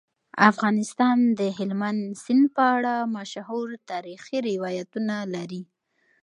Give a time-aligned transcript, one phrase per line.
[0.51, 5.63] افغانستان د هلمند سیند په اړه مشهور تاریخی روایتونه لري.